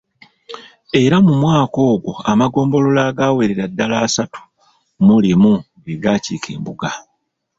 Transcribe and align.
Era 1.03 1.15
mu 1.25 1.33
mwaka 1.41 1.77
ogwo 1.91 2.11
amagombolola 2.31 3.01
agawerera 3.09 3.65
ddala 3.71 3.95
asatu 4.05 4.41
mu 5.05 5.15
limu 5.25 5.53
ge 5.83 5.93
gaakiika 6.03 6.49
embuga. 6.55 6.91